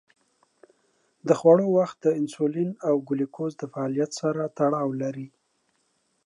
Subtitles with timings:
[1.27, 5.27] د خوړو وخت د انسولین او ګلوکوز د فعالیت سره تړاو لري.